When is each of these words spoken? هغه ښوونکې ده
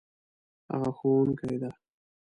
هغه 0.71 0.89
ښوونکې 0.97 1.55
ده 1.61 1.69